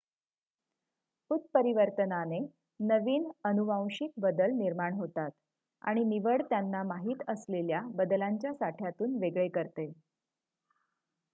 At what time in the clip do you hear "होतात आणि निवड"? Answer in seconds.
4.93-6.41